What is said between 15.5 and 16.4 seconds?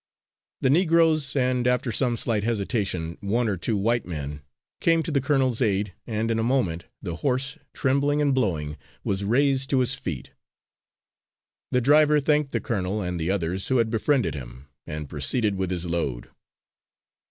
with his load.